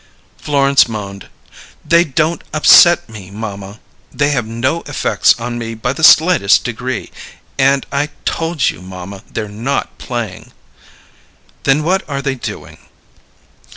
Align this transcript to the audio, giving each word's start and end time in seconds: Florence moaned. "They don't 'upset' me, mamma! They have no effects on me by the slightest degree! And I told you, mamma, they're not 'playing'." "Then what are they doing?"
Florence 0.37 0.87
moaned. 0.87 1.29
"They 1.85 2.03
don't 2.03 2.43
'upset' 2.55 3.07
me, 3.07 3.29
mamma! 3.29 3.79
They 4.11 4.31
have 4.31 4.47
no 4.47 4.81
effects 4.87 5.39
on 5.39 5.59
me 5.59 5.75
by 5.75 5.93
the 5.93 6.03
slightest 6.03 6.63
degree! 6.63 7.11
And 7.59 7.85
I 7.91 8.09
told 8.25 8.71
you, 8.71 8.81
mamma, 8.81 9.21
they're 9.31 9.47
not 9.47 9.95
'playing'." 9.99 10.53
"Then 11.65 11.83
what 11.83 12.01
are 12.09 12.23
they 12.23 12.33
doing?" 12.33 12.79